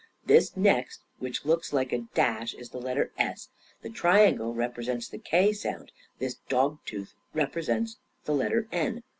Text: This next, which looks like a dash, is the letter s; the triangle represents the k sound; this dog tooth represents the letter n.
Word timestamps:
This 0.25 0.57
next, 0.57 1.01
which 1.19 1.45
looks 1.45 1.73
like 1.73 1.93
a 1.93 2.07
dash, 2.15 2.55
is 2.55 2.69
the 2.71 2.79
letter 2.81 3.11
s; 3.19 3.49
the 3.83 3.89
triangle 3.91 4.51
represents 4.51 5.07
the 5.07 5.19
k 5.19 5.53
sound; 5.53 5.91
this 6.17 6.37
dog 6.49 6.79
tooth 6.87 7.13
represents 7.35 7.97
the 8.25 8.33
letter 8.33 8.67
n. 8.71 9.03